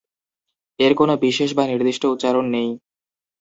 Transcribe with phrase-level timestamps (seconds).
[0.79, 2.69] এর কোনো বিশেষ বা নির্দিষ্ট উচ্চারণ নেই।